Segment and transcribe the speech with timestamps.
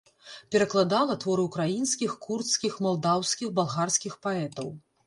[0.53, 4.77] Перакладала творы ўкраінскіх, курдскіх, малдаўскіх, балгарскіх паэтаў.